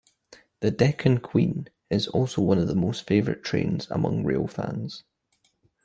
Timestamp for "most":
2.73-3.05